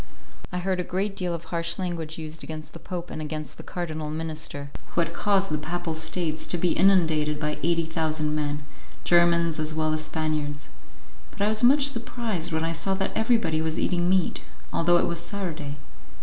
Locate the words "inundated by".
6.71-7.59